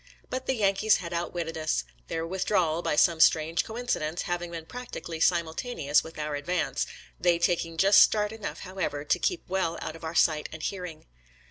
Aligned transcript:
But 0.31 0.47
the 0.47 0.55
Yan 0.55 0.73
kees 0.73 0.95
had 0.95 1.13
outwitted 1.13 1.55
us, 1.59 1.83
their 2.07 2.25
withdrawal, 2.25 2.81
by 2.81 2.95
some 2.95 3.19
strange 3.19 3.63
coincidence, 3.63 4.23
having 4.23 4.49
been 4.49 4.65
practically 4.65 5.19
simultaneous 5.19 6.03
with 6.03 6.17
our 6.17 6.33
advance— 6.33 6.87
they 7.19 7.37
taking 7.37 7.77
just 7.77 8.01
start 8.01 8.31
enough, 8.31 8.61
however, 8.61 9.05
to 9.05 9.19
keep 9.19 9.43
well 9.47 9.77
out 9.79 9.95
of 9.95 10.03
our 10.03 10.15
sight 10.15 10.49
and 10.51 10.63
hearing. 10.63 11.05